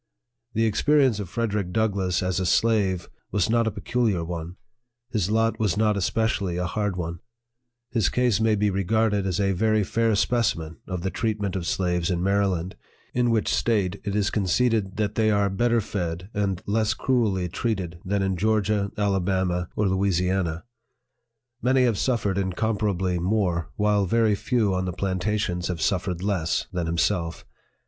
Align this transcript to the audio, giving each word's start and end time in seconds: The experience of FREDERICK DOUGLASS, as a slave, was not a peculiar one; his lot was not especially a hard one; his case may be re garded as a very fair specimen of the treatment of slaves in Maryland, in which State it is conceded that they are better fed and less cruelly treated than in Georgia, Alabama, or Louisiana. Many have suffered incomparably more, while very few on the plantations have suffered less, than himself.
The 0.55 0.65
experience 0.65 1.19
of 1.19 1.29
FREDERICK 1.29 1.71
DOUGLASS, 1.71 2.23
as 2.23 2.39
a 2.39 2.45
slave, 2.47 3.07
was 3.31 3.51
not 3.51 3.67
a 3.67 3.71
peculiar 3.71 4.25
one; 4.25 4.55
his 5.11 5.29
lot 5.29 5.59
was 5.59 5.77
not 5.77 5.95
especially 5.95 6.57
a 6.57 6.65
hard 6.65 6.95
one; 6.95 7.19
his 7.91 8.09
case 8.09 8.39
may 8.41 8.55
be 8.55 8.71
re 8.71 8.83
garded 8.83 9.27
as 9.27 9.39
a 9.39 9.51
very 9.51 9.83
fair 9.83 10.15
specimen 10.15 10.77
of 10.87 11.03
the 11.03 11.11
treatment 11.11 11.55
of 11.55 11.67
slaves 11.67 12.09
in 12.09 12.23
Maryland, 12.23 12.75
in 13.13 13.29
which 13.29 13.47
State 13.53 14.01
it 14.03 14.15
is 14.15 14.31
conceded 14.31 14.97
that 14.97 15.13
they 15.13 15.29
are 15.29 15.51
better 15.51 15.79
fed 15.79 16.31
and 16.33 16.63
less 16.65 16.95
cruelly 16.95 17.47
treated 17.47 17.99
than 18.03 18.23
in 18.23 18.35
Georgia, 18.37 18.91
Alabama, 18.97 19.69
or 19.75 19.87
Louisiana. 19.87 20.63
Many 21.61 21.83
have 21.83 21.99
suffered 21.99 22.39
incomparably 22.39 23.19
more, 23.19 23.69
while 23.75 24.07
very 24.07 24.33
few 24.33 24.73
on 24.73 24.85
the 24.85 24.93
plantations 24.93 25.67
have 25.67 25.79
suffered 25.79 26.23
less, 26.23 26.65
than 26.73 26.87
himself. 26.87 27.45